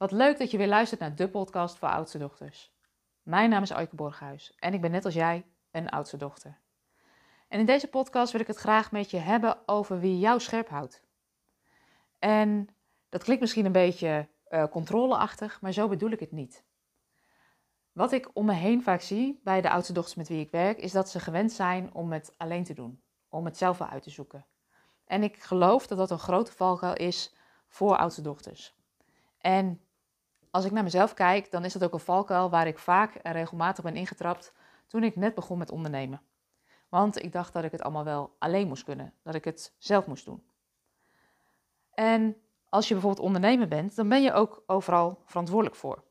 Wat 0.00 0.12
leuk 0.12 0.38
dat 0.38 0.50
je 0.50 0.56
weer 0.56 0.68
luistert 0.68 1.00
naar 1.00 1.14
de 1.14 1.28
podcast 1.28 1.78
voor 1.78 1.88
oudste 1.88 2.18
dochters. 2.18 2.72
Mijn 3.22 3.50
naam 3.50 3.62
is 3.62 3.72
Aike 3.72 3.96
Borghuis 3.96 4.54
en 4.58 4.74
ik 4.74 4.80
ben 4.80 4.90
net 4.90 5.04
als 5.04 5.14
jij 5.14 5.46
een 5.70 5.88
oudste 5.88 6.16
dochter. 6.16 6.58
En 7.48 7.58
in 7.58 7.66
deze 7.66 7.88
podcast 7.88 8.32
wil 8.32 8.40
ik 8.40 8.46
het 8.46 8.56
graag 8.56 8.92
met 8.92 9.10
je 9.10 9.16
hebben 9.16 9.68
over 9.68 10.00
wie 10.00 10.18
jou 10.18 10.40
scherp 10.40 10.68
houdt. 10.68 11.02
En 12.18 12.68
dat 13.08 13.22
klinkt 13.22 13.40
misschien 13.42 13.64
een 13.64 13.72
beetje 13.72 14.28
uh, 14.48 14.64
controleachtig, 14.64 15.60
maar 15.60 15.72
zo 15.72 15.88
bedoel 15.88 16.10
ik 16.10 16.20
het 16.20 16.32
niet. 16.32 16.64
Wat 17.92 18.12
ik 18.12 18.30
om 18.32 18.46
me 18.46 18.54
heen 18.54 18.82
vaak 18.82 19.00
zie 19.00 19.40
bij 19.44 19.60
de 19.60 19.70
oudste 19.70 19.92
dochters 19.92 20.16
met 20.16 20.28
wie 20.28 20.40
ik 20.40 20.50
werk, 20.50 20.78
is 20.78 20.92
dat 20.92 21.08
ze 21.10 21.20
gewend 21.20 21.52
zijn 21.52 21.94
om 21.94 22.12
het 22.12 22.34
alleen 22.36 22.64
te 22.64 22.74
doen, 22.74 23.02
om 23.28 23.44
het 23.44 23.56
zelf 23.56 23.78
wel 23.78 23.88
uit 23.88 24.02
te 24.02 24.10
zoeken. 24.10 24.46
En 25.04 25.22
ik 25.22 25.42
geloof 25.42 25.86
dat 25.86 25.98
dat 25.98 26.10
een 26.10 26.18
grote 26.18 26.52
valkuil 26.52 26.94
is 26.94 27.34
voor 27.68 27.96
oudste 27.96 28.22
dochters. 28.22 28.78
En 29.38 29.80
als 30.50 30.64
ik 30.64 30.72
naar 30.72 30.82
mezelf 30.82 31.14
kijk, 31.14 31.50
dan 31.50 31.64
is 31.64 31.72
dat 31.72 31.84
ook 31.84 31.92
een 31.92 32.00
valkuil 32.00 32.50
waar 32.50 32.66
ik 32.66 32.78
vaak 32.78 33.14
en 33.14 33.32
regelmatig 33.32 33.84
ben 33.84 33.96
ingetrapt 33.96 34.52
toen 34.86 35.02
ik 35.02 35.16
net 35.16 35.34
begon 35.34 35.58
met 35.58 35.70
ondernemen. 35.70 36.22
Want 36.88 37.22
ik 37.22 37.32
dacht 37.32 37.52
dat 37.52 37.64
ik 37.64 37.72
het 37.72 37.82
allemaal 37.82 38.04
wel 38.04 38.36
alleen 38.38 38.68
moest 38.68 38.84
kunnen, 38.84 39.14
dat 39.22 39.34
ik 39.34 39.44
het 39.44 39.74
zelf 39.78 40.06
moest 40.06 40.24
doen. 40.24 40.42
En 41.94 42.36
als 42.68 42.88
je 42.88 42.94
bijvoorbeeld 42.94 43.26
ondernemer 43.26 43.68
bent, 43.68 43.96
dan 43.96 44.08
ben 44.08 44.22
je 44.22 44.32
ook 44.32 44.62
overal 44.66 45.22
verantwoordelijk 45.24 45.76
voor. 45.76 46.04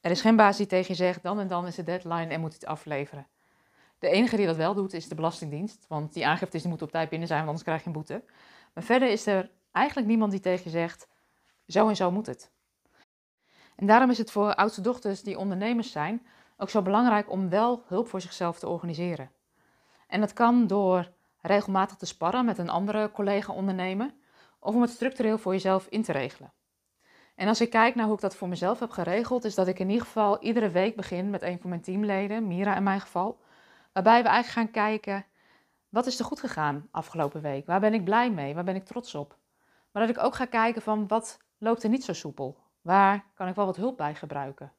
Er 0.00 0.10
is 0.10 0.20
geen 0.20 0.36
baas 0.36 0.56
die 0.56 0.66
tegen 0.66 0.88
je 0.88 0.94
zegt, 0.94 1.22
dan 1.22 1.40
en 1.40 1.48
dan 1.48 1.66
is 1.66 1.74
de 1.74 1.82
deadline 1.82 2.26
en 2.26 2.40
moet 2.40 2.52
het 2.52 2.66
afleveren. 2.66 3.26
De 3.98 4.08
enige 4.08 4.36
die 4.36 4.46
dat 4.46 4.56
wel 4.56 4.74
doet, 4.74 4.92
is 4.92 5.08
de 5.08 5.14
Belastingdienst, 5.14 5.84
want 5.88 6.12
die 6.12 6.26
aangiftes 6.26 6.60
die 6.60 6.68
moeten 6.68 6.86
op 6.86 6.92
tijd 6.92 7.08
binnen 7.08 7.28
zijn, 7.28 7.44
want 7.44 7.50
anders 7.50 7.66
krijg 7.66 7.80
je 7.80 7.86
een 7.86 7.92
boete. 7.92 8.24
Maar 8.74 8.84
verder 8.84 9.10
is 9.10 9.26
er 9.26 9.50
eigenlijk 9.72 10.06
niemand 10.08 10.30
die 10.30 10.40
tegen 10.40 10.64
je 10.64 10.70
zegt, 10.70 11.08
zo 11.66 11.88
en 11.88 11.96
zo 11.96 12.10
moet 12.10 12.26
het. 12.26 12.50
En 13.78 13.86
daarom 13.86 14.10
is 14.10 14.18
het 14.18 14.30
voor 14.30 14.54
oudste 14.54 14.80
dochters 14.80 15.22
die 15.22 15.38
ondernemers 15.38 15.90
zijn 15.90 16.26
ook 16.56 16.70
zo 16.70 16.82
belangrijk 16.82 17.30
om 17.30 17.48
wel 17.48 17.82
hulp 17.86 18.08
voor 18.08 18.20
zichzelf 18.20 18.58
te 18.58 18.68
organiseren. 18.68 19.30
En 20.06 20.20
dat 20.20 20.32
kan 20.32 20.66
door 20.66 21.10
regelmatig 21.40 21.96
te 21.96 22.06
sparren 22.06 22.44
met 22.44 22.58
een 22.58 22.68
andere 22.68 23.10
collega-ondernemer 23.10 24.14
of 24.58 24.74
om 24.74 24.80
het 24.80 24.90
structureel 24.90 25.38
voor 25.38 25.52
jezelf 25.52 25.86
in 25.88 26.02
te 26.02 26.12
regelen. 26.12 26.52
En 27.34 27.48
als 27.48 27.60
ik 27.60 27.70
kijk 27.70 27.94
naar 27.94 28.04
hoe 28.04 28.14
ik 28.14 28.20
dat 28.20 28.36
voor 28.36 28.48
mezelf 28.48 28.78
heb 28.78 28.90
geregeld, 28.90 29.44
is 29.44 29.54
dat 29.54 29.66
ik 29.66 29.78
in 29.78 29.88
ieder 29.88 30.04
geval 30.04 30.42
iedere 30.42 30.70
week 30.70 30.96
begin 30.96 31.30
met 31.30 31.42
een 31.42 31.60
van 31.60 31.70
mijn 31.70 31.82
teamleden, 31.82 32.46
Mira 32.46 32.76
in 32.76 32.82
mijn 32.82 33.00
geval, 33.00 33.40
waarbij 33.92 34.22
we 34.22 34.28
eigenlijk 34.28 34.72
gaan 34.72 34.84
kijken, 34.84 35.26
wat 35.88 36.06
is 36.06 36.18
er 36.18 36.24
goed 36.24 36.40
gegaan 36.40 36.88
afgelopen 36.90 37.40
week? 37.40 37.66
Waar 37.66 37.80
ben 37.80 37.94
ik 37.94 38.04
blij 38.04 38.30
mee? 38.30 38.54
Waar 38.54 38.64
ben 38.64 38.76
ik 38.76 38.84
trots 38.84 39.14
op? 39.14 39.36
Maar 39.92 40.06
dat 40.06 40.16
ik 40.16 40.22
ook 40.22 40.34
ga 40.34 40.44
kijken 40.44 40.82
van, 40.82 41.06
wat 41.06 41.38
loopt 41.58 41.82
er 41.82 41.88
niet 41.88 42.04
zo 42.04 42.12
soepel? 42.12 42.56
Waar 42.88 43.24
kan 43.34 43.48
ik 43.48 43.54
wel 43.54 43.66
wat 43.66 43.76
hulp 43.76 43.96
bij 43.96 44.14
gebruiken? 44.14 44.72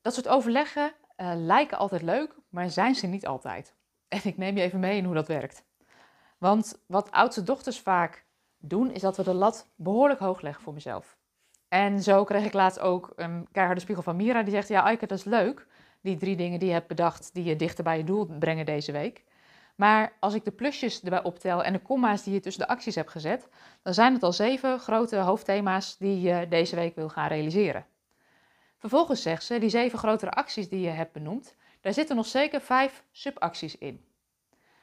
Dat 0.00 0.14
soort 0.14 0.28
overleggen 0.28 0.92
uh, 1.16 1.32
lijken 1.34 1.78
altijd 1.78 2.02
leuk, 2.02 2.34
maar 2.48 2.70
zijn 2.70 2.94
ze 2.94 3.06
niet 3.06 3.26
altijd. 3.26 3.74
En 4.08 4.20
ik 4.24 4.36
neem 4.36 4.56
je 4.56 4.62
even 4.62 4.80
mee 4.80 4.96
in 4.96 5.04
hoe 5.04 5.14
dat 5.14 5.28
werkt. 5.28 5.64
Want 6.38 6.82
wat 6.86 7.10
oudste 7.10 7.42
dochters 7.42 7.80
vaak 7.80 8.26
doen, 8.58 8.90
is 8.90 9.00
dat 9.00 9.16
we 9.16 9.22
de 9.22 9.34
lat 9.34 9.70
behoorlijk 9.76 10.20
hoog 10.20 10.40
leggen 10.40 10.62
voor 10.62 10.72
mezelf. 10.72 11.16
En 11.68 12.02
zo 12.02 12.24
kreeg 12.24 12.44
ik 12.44 12.52
laatst 12.52 12.80
ook 12.80 13.12
een 13.16 13.48
keiharde 13.52 13.80
spiegel 13.80 14.02
van 14.02 14.16
Mira 14.16 14.42
die 14.42 14.52
zegt: 14.52 14.68
Ja, 14.68 14.82
Aike, 14.82 15.06
dat 15.06 15.18
is 15.18 15.24
leuk. 15.24 15.66
Die 16.00 16.16
drie 16.16 16.36
dingen 16.36 16.58
die 16.58 16.68
je 16.68 16.74
hebt 16.74 16.88
bedacht, 16.88 17.34
die 17.34 17.44
je 17.44 17.56
dichter 17.56 17.84
bij 17.84 17.96
je 17.96 18.04
doel 18.04 18.26
brengen 18.26 18.66
deze 18.66 18.92
week. 18.92 19.24
Maar 19.78 20.12
als 20.20 20.34
ik 20.34 20.44
de 20.44 20.50
plusjes 20.50 21.02
erbij 21.02 21.22
optel 21.22 21.64
en 21.64 21.72
de 21.72 21.78
komma's 21.82 22.22
die 22.22 22.34
je 22.34 22.40
tussen 22.40 22.62
de 22.62 22.68
acties 22.68 22.94
hebt 22.94 23.10
gezet, 23.10 23.48
dan 23.82 23.94
zijn 23.94 24.12
het 24.12 24.22
al 24.22 24.32
zeven 24.32 24.78
grote 24.78 25.16
hoofdthema's 25.16 25.96
die 25.96 26.20
je 26.20 26.48
deze 26.48 26.76
week 26.76 26.94
wil 26.94 27.08
gaan 27.08 27.28
realiseren. 27.28 27.86
Vervolgens 28.78 29.22
zegt 29.22 29.44
ze, 29.44 29.58
die 29.58 29.68
zeven 29.68 29.98
grotere 29.98 30.30
acties 30.30 30.68
die 30.68 30.80
je 30.80 30.88
hebt 30.88 31.12
benoemd, 31.12 31.54
daar 31.80 31.92
zitten 31.92 32.16
nog 32.16 32.26
zeker 32.26 32.60
vijf 32.60 33.04
subacties 33.10 33.78
in. 33.78 34.04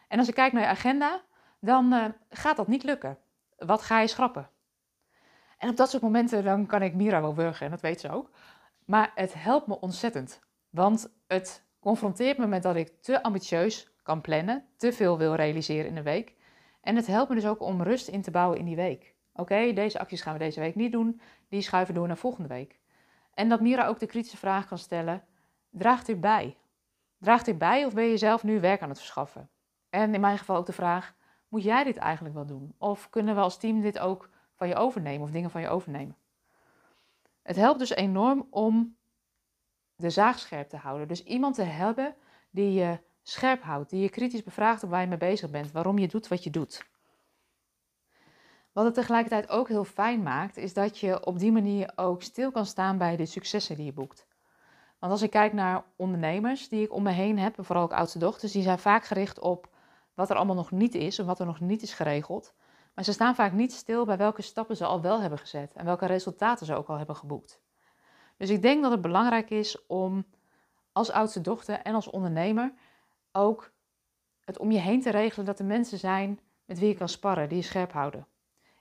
En 0.07 0.19
als 0.19 0.27
ik 0.27 0.33
kijk 0.33 0.53
naar 0.53 0.61
je 0.61 0.67
agenda, 0.67 1.21
dan 1.59 1.93
uh, 1.93 2.05
gaat 2.29 2.57
dat 2.57 2.67
niet 2.67 2.83
lukken. 2.83 3.17
Wat 3.57 3.81
ga 3.81 3.99
je 3.99 4.07
schrappen? 4.07 4.49
En 5.57 5.69
op 5.69 5.75
dat 5.77 5.89
soort 5.89 6.03
momenten 6.03 6.43
dan 6.43 6.65
kan 6.65 6.81
ik 6.81 6.93
Mira 6.93 7.21
wel 7.21 7.35
wurgen, 7.35 7.65
en 7.65 7.71
dat 7.71 7.81
weet 7.81 7.99
ze 7.99 8.09
ook. 8.11 8.29
Maar 8.85 9.11
het 9.15 9.33
helpt 9.33 9.67
me 9.67 9.79
ontzettend. 9.79 10.39
Want 10.69 11.09
het 11.27 11.63
confronteert 11.79 12.37
me 12.37 12.47
met 12.47 12.63
dat 12.63 12.75
ik 12.75 13.01
te 13.01 13.23
ambitieus 13.23 13.93
kan 14.05 14.21
plannen, 14.21 14.65
te 14.77 14.93
veel 14.93 15.17
wil 15.17 15.35
realiseren 15.35 15.89
in 15.89 15.97
een 15.97 16.03
week. 16.03 16.35
En 16.81 16.95
het 16.95 17.07
helpt 17.07 17.29
me 17.29 17.35
dus 17.35 17.45
ook 17.45 17.61
om 17.61 17.81
rust 17.81 18.07
in 18.07 18.21
te 18.21 18.31
bouwen 18.31 18.57
in 18.57 18.65
die 18.65 18.75
week. 18.75 19.15
Oké, 19.33 19.73
deze 19.73 19.99
acties 19.99 20.21
gaan 20.21 20.33
we 20.33 20.39
deze 20.39 20.59
week 20.59 20.75
niet 20.75 20.91
doen, 20.91 21.21
die 21.49 21.61
schuiven 21.61 21.93
door 21.93 22.07
naar 22.07 22.17
volgende 22.17 22.49
week. 22.49 22.79
En 23.33 23.49
dat 23.49 23.61
Mira 23.61 23.87
ook 23.87 23.99
de 23.99 24.05
kritische 24.05 24.37
vraag 24.37 24.67
kan 24.67 24.77
stellen: 24.77 25.23
draagt 25.69 26.05
dit 26.05 26.21
bij? 26.21 26.57
Draagt 27.17 27.45
dit 27.45 27.57
bij 27.57 27.85
of 27.85 27.93
ben 27.93 28.03
je 28.03 28.17
zelf 28.17 28.43
nu 28.43 28.59
werk 28.59 28.81
aan 28.81 28.89
het 28.89 28.97
verschaffen? 28.97 29.49
En 29.89 30.13
in 30.13 30.21
mijn 30.21 30.37
geval 30.37 30.55
ook 30.55 30.65
de 30.65 30.73
vraag: 30.73 31.15
moet 31.47 31.63
jij 31.63 31.83
dit 31.83 31.97
eigenlijk 31.97 32.35
wel 32.35 32.45
doen? 32.45 32.75
Of 32.77 33.09
kunnen 33.09 33.35
we 33.35 33.41
als 33.41 33.57
team 33.57 33.81
dit 33.81 33.99
ook 33.99 34.29
van 34.55 34.67
je 34.67 34.75
overnemen 34.75 35.21
of 35.21 35.31
dingen 35.31 35.51
van 35.51 35.61
je 35.61 35.69
overnemen? 35.69 36.17
Het 37.41 37.55
helpt 37.55 37.79
dus 37.79 37.95
enorm 37.95 38.47
om 38.49 38.97
de 39.95 40.09
zaag 40.09 40.39
scherp 40.39 40.69
te 40.69 40.77
houden. 40.77 41.07
Dus 41.07 41.23
iemand 41.23 41.55
te 41.55 41.63
hebben 41.63 42.15
die 42.49 42.73
je 42.73 42.99
scherp 43.27 43.61
houdt, 43.61 43.89
die 43.89 44.01
je 44.01 44.09
kritisch 44.09 44.43
bevraagt 44.43 44.83
op 44.83 44.89
waar 44.89 45.01
je 45.01 45.07
mee 45.07 45.17
bezig 45.17 45.49
bent, 45.49 45.71
waarom 45.71 45.97
je 45.97 46.07
doet 46.07 46.27
wat 46.27 46.43
je 46.43 46.49
doet. 46.49 46.85
Wat 48.71 48.85
het 48.85 48.93
tegelijkertijd 48.93 49.49
ook 49.49 49.67
heel 49.67 49.83
fijn 49.83 50.23
maakt, 50.23 50.57
is 50.57 50.73
dat 50.73 50.99
je 50.99 51.25
op 51.25 51.39
die 51.39 51.51
manier 51.51 51.91
ook 51.95 52.21
stil 52.21 52.51
kan 52.51 52.65
staan 52.65 52.97
bij 52.97 53.15
de 53.15 53.25
successen 53.25 53.75
die 53.75 53.85
je 53.85 53.93
boekt. 53.93 54.27
Want 54.99 55.11
als 55.11 55.21
ik 55.21 55.29
kijk 55.29 55.53
naar 55.53 55.83
ondernemers 55.95 56.69
die 56.69 56.83
ik 56.83 56.93
om 56.93 57.03
me 57.03 57.11
heen 57.11 57.39
heb, 57.39 57.57
en 57.57 57.65
vooral 57.65 57.83
ook 57.83 57.93
oudste 57.93 58.19
dochters, 58.19 58.51
die 58.51 58.63
zijn 58.63 58.79
vaak 58.79 59.05
gericht 59.05 59.39
op 59.39 59.69
wat 60.13 60.29
er 60.29 60.35
allemaal 60.35 60.55
nog 60.55 60.71
niet 60.71 60.95
is 60.95 61.19
of 61.19 61.25
wat 61.25 61.39
er 61.39 61.45
nog 61.45 61.59
niet 61.59 61.81
is 61.81 61.93
geregeld. 61.93 62.53
Maar 62.93 63.03
ze 63.03 63.13
staan 63.13 63.35
vaak 63.35 63.51
niet 63.51 63.73
stil 63.73 64.05
bij 64.05 64.17
welke 64.17 64.41
stappen 64.41 64.77
ze 64.77 64.85
al 64.85 65.01
wel 65.01 65.21
hebben 65.21 65.39
gezet 65.39 65.73
en 65.73 65.85
welke 65.85 66.05
resultaten 66.05 66.65
ze 66.65 66.75
ook 66.75 66.87
al 66.87 66.97
hebben 66.97 67.15
geboekt. 67.15 67.61
Dus 68.37 68.49
ik 68.49 68.61
denk 68.61 68.81
dat 68.81 68.91
het 68.91 69.01
belangrijk 69.01 69.49
is 69.49 69.85
om 69.87 70.25
als 70.91 71.11
oudste 71.11 71.41
dochter 71.41 71.79
en 71.79 71.95
als 71.95 72.09
ondernemer 72.09 72.73
ook 73.35 73.73
het 74.39 74.57
om 74.57 74.71
je 74.71 74.79
heen 74.79 75.01
te 75.01 75.09
regelen 75.09 75.45
dat 75.45 75.59
er 75.59 75.65
mensen 75.65 75.97
zijn 75.97 76.39
met 76.65 76.79
wie 76.79 76.87
je 76.87 76.95
kan 76.95 77.09
sparren, 77.09 77.49
die 77.49 77.57
je 77.57 77.63
scherp 77.63 77.91
houden. 77.91 78.27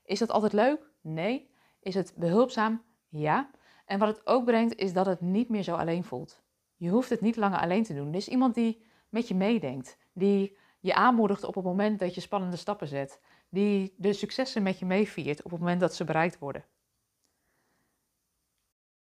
Is 0.05 0.19
dat 0.19 0.31
altijd 0.31 0.53
leuk? 0.53 0.91
Nee. 1.01 1.51
Is 1.81 1.95
het 1.95 2.13
behulpzaam? 2.17 2.83
Ja. 3.09 3.51
En 3.87 3.99
wat 3.99 4.09
het 4.09 4.27
ook 4.27 4.45
brengt, 4.45 4.77
is 4.77 4.93
dat 4.93 5.07
het 5.07 5.21
niet 5.21 5.49
meer 5.49 5.63
zo 5.63 5.75
alleen 5.75 6.05
voelt. 6.05 6.43
Je 6.77 6.89
hoeft 6.89 7.11
het 7.11 7.21
niet 7.21 7.37
langer 7.37 7.61
alleen 7.61 7.83
te 7.83 7.95
doen. 7.95 8.09
Er 8.09 8.15
is 8.15 8.29
iemand 8.29 8.55
die 8.55 8.85
met 9.09 9.29
je 9.29 9.35
meedenkt, 9.35 9.99
die 10.13 10.57
je 10.81 10.95
aanmoedigt 10.95 11.45
op 11.45 11.55
het 11.55 11.65
moment 11.65 11.99
dat 11.99 12.15
je 12.15 12.21
spannende 12.21 12.57
stappen 12.57 12.89
zet, 12.89 13.21
die 13.49 13.95
de 13.97 14.13
successen 14.13 14.63
met 14.63 14.79
je 14.79 14.87
meeviert 14.87 15.43
op 15.43 15.51
het 15.51 15.61
moment 15.61 15.81
dat 15.81 15.95
ze 15.95 16.05
bereikt 16.05 16.39
worden. 16.39 16.65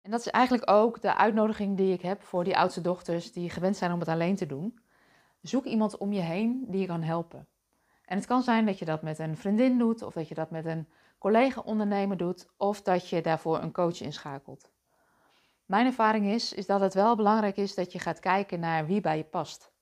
En 0.02 0.10
dat 0.10 0.20
is 0.20 0.28
eigenlijk 0.28 0.70
ook 0.70 1.00
de 1.00 1.16
uitnodiging 1.16 1.76
die 1.76 1.92
ik 1.92 2.02
heb 2.02 2.22
voor 2.22 2.44
die 2.44 2.56
oudste 2.56 2.80
dochters 2.80 3.32
die 3.32 3.50
gewend 3.50 3.76
zijn 3.76 3.92
om 3.92 3.98
het 3.98 4.08
alleen 4.08 4.36
te 4.36 4.46
doen. 4.46 4.80
Zoek 5.42 5.64
iemand 5.64 5.96
om 5.96 6.12
je 6.12 6.20
heen 6.20 6.64
die 6.68 6.80
je 6.80 6.86
kan 6.86 7.02
helpen. 7.02 7.46
En 8.04 8.16
het 8.16 8.26
kan 8.26 8.42
zijn 8.42 8.66
dat 8.66 8.78
je 8.78 8.84
dat 8.84 9.02
met 9.02 9.18
een 9.18 9.36
vriendin 9.36 9.78
doet, 9.78 10.02
of 10.02 10.14
dat 10.14 10.28
je 10.28 10.34
dat 10.34 10.50
met 10.50 10.64
een 10.64 10.88
collega-ondernemer 11.18 12.16
doet, 12.16 12.48
of 12.56 12.82
dat 12.82 13.08
je 13.08 13.20
daarvoor 13.20 13.58
een 13.58 13.72
coach 13.72 14.00
inschakelt. 14.00 14.70
Mijn 15.66 15.86
ervaring 15.86 16.26
is, 16.26 16.52
is 16.52 16.66
dat 16.66 16.80
het 16.80 16.94
wel 16.94 17.16
belangrijk 17.16 17.56
is 17.56 17.74
dat 17.74 17.92
je 17.92 17.98
gaat 17.98 18.20
kijken 18.20 18.60
naar 18.60 18.86
wie 18.86 19.00
bij 19.00 19.16
je 19.16 19.24
past. 19.24 19.72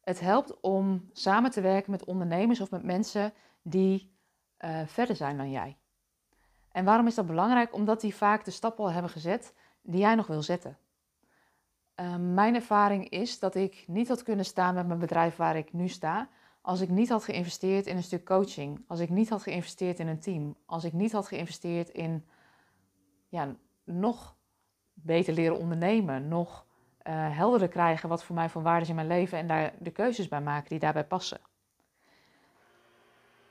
Het 0.00 0.20
helpt 0.20 0.60
om 0.60 1.10
samen 1.12 1.50
te 1.50 1.60
werken 1.60 1.90
met 1.90 2.04
ondernemers 2.04 2.60
of 2.60 2.70
met 2.70 2.82
mensen 2.82 3.32
die 3.62 4.14
uh, 4.58 4.80
verder 4.86 5.16
zijn 5.16 5.36
dan 5.36 5.50
jij. 5.50 5.76
En 6.72 6.84
waarom 6.84 7.06
is 7.06 7.14
dat 7.14 7.26
belangrijk? 7.26 7.74
Omdat 7.74 8.00
die 8.00 8.14
vaak 8.14 8.44
de 8.44 8.50
stappen 8.50 8.84
al 8.84 8.90
hebben 8.90 9.10
gezet 9.10 9.54
die 9.82 10.00
jij 10.00 10.14
nog 10.14 10.26
wil 10.26 10.42
zetten. 10.42 10.78
Uh, 12.00 12.16
mijn 12.16 12.54
ervaring 12.54 13.08
is 13.08 13.38
dat 13.38 13.54
ik 13.54 13.84
niet 13.86 14.08
had 14.08 14.22
kunnen 14.22 14.44
staan 14.44 14.74
met 14.74 14.86
mijn 14.86 14.98
bedrijf 14.98 15.36
waar 15.36 15.56
ik 15.56 15.72
nu 15.72 15.88
sta, 15.88 16.28
als 16.60 16.80
ik 16.80 16.88
niet 16.88 17.08
had 17.08 17.24
geïnvesteerd 17.24 17.86
in 17.86 17.96
een 17.96 18.02
stuk 18.02 18.24
coaching, 18.24 18.84
als 18.86 19.00
ik 19.00 19.10
niet 19.10 19.28
had 19.28 19.42
geïnvesteerd 19.42 19.98
in 19.98 20.06
een 20.06 20.20
team, 20.20 20.56
als 20.66 20.84
ik 20.84 20.92
niet 20.92 21.12
had 21.12 21.26
geïnvesteerd 21.26 21.88
in 21.88 22.26
ja, 23.28 23.54
nog 23.84 24.36
beter 24.92 25.34
leren 25.34 25.58
ondernemen, 25.58 26.28
nog 26.28 26.66
uh, 27.02 27.36
helderder 27.36 27.68
krijgen 27.68 28.08
wat 28.08 28.24
voor 28.24 28.34
mij 28.34 28.48
van 28.48 28.62
waarde 28.62 28.82
is 28.82 28.88
in 28.88 28.94
mijn 28.94 29.06
leven 29.06 29.38
en 29.38 29.46
daar 29.46 29.72
de 29.78 29.90
keuzes 29.90 30.28
bij 30.28 30.40
maken 30.40 30.68
die 30.68 30.78
daarbij 30.78 31.04
passen. 31.04 31.40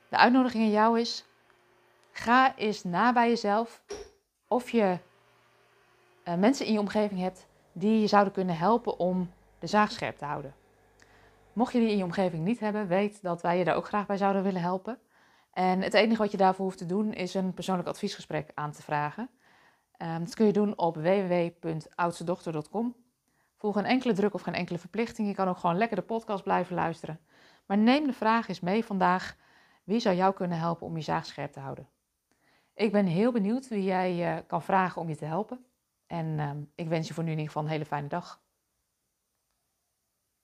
De 0.09 0.17
uitnodiging 0.17 0.63
aan 0.63 0.71
jou 0.71 0.99
is: 0.99 1.25
ga 2.11 2.55
eens 2.55 2.83
na 2.83 3.13
bij 3.13 3.29
jezelf 3.29 3.83
of 4.47 4.69
je 4.69 4.97
uh, 6.27 6.35
mensen 6.35 6.65
in 6.65 6.73
je 6.73 6.79
omgeving 6.79 7.19
hebt 7.19 7.47
die 7.77 8.01
je 8.01 8.07
zouden 8.07 8.33
kunnen 8.33 8.57
helpen 8.57 8.99
om 8.99 9.29
de 9.59 9.67
zaag 9.67 9.91
scherp 9.91 10.17
te 10.17 10.25
houden. 10.25 10.53
Mocht 11.53 11.73
je 11.73 11.79
die 11.79 11.89
in 11.89 11.97
je 11.97 12.03
omgeving 12.03 12.43
niet 12.43 12.59
hebben, 12.59 12.87
weet 12.87 13.21
dat 13.21 13.41
wij 13.41 13.57
je 13.57 13.63
daar 13.63 13.75
ook 13.75 13.87
graag 13.87 14.05
bij 14.05 14.17
zouden 14.17 14.43
willen 14.43 14.61
helpen. 14.61 14.99
En 15.53 15.81
het 15.81 15.93
enige 15.93 16.21
wat 16.21 16.31
je 16.31 16.37
daarvoor 16.37 16.65
hoeft 16.65 16.77
te 16.77 16.85
doen 16.85 17.13
is 17.13 17.33
een 17.33 17.53
persoonlijk 17.53 17.87
adviesgesprek 17.87 18.51
aan 18.53 18.71
te 18.71 18.81
vragen. 18.81 19.29
Um, 19.97 20.19
dat 20.19 20.35
kun 20.35 20.45
je 20.45 20.53
doen 20.53 20.77
op 20.77 20.95
www.oudstedochter.com. 20.95 22.95
Voel 23.57 23.71
geen 23.71 23.85
enkele 23.85 24.13
druk 24.13 24.33
of 24.33 24.41
geen 24.41 24.53
enkele 24.53 24.77
verplichting. 24.77 25.27
Je 25.27 25.33
kan 25.33 25.47
ook 25.47 25.57
gewoon 25.57 25.77
lekker 25.77 25.97
de 25.97 26.03
podcast 26.03 26.43
blijven 26.43 26.75
luisteren. 26.75 27.19
Maar 27.65 27.77
neem 27.77 28.07
de 28.07 28.13
vraag 28.13 28.47
eens 28.47 28.59
mee 28.59 28.85
vandaag. 28.85 29.35
Wie 29.83 29.99
zou 29.99 30.15
jou 30.15 30.33
kunnen 30.33 30.57
helpen 30.57 30.87
om 30.87 30.95
je 30.95 31.03
zaag 31.03 31.25
scherp 31.25 31.51
te 31.51 31.59
houden? 31.59 31.87
Ik 32.73 32.91
ben 32.91 33.05
heel 33.05 33.31
benieuwd 33.31 33.67
wie 33.67 33.83
jij 33.83 34.35
uh, 34.35 34.41
kan 34.47 34.61
vragen 34.61 35.01
om 35.01 35.09
je 35.09 35.15
te 35.15 35.25
helpen. 35.25 35.65
En 36.07 36.25
uh, 36.25 36.51
ik 36.75 36.87
wens 36.87 37.07
je 37.07 37.13
voor 37.13 37.23
nu 37.23 37.31
in 37.31 37.37
ieder 37.37 37.51
geval 37.51 37.63
een 37.63 37.73
hele 37.73 37.85
fijne 37.85 38.07
dag. 38.07 38.43